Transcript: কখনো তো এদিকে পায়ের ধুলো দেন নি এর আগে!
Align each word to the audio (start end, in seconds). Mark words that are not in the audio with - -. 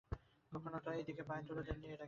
কখনো 0.51 0.77
তো 0.85 0.89
এদিকে 0.99 1.23
পায়ের 1.23 1.43
ধুলো 1.47 1.61
দেন 1.67 1.77
নি 1.81 1.87
এর 1.87 1.91
আগে! 1.91 1.99